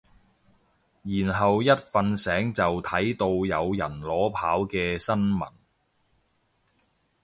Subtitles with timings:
[1.03, 5.51] 然後一瞓醒就睇到有人裸跑嘅新聞